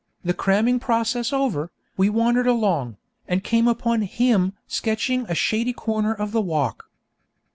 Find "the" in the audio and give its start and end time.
0.23-0.33, 6.31-6.41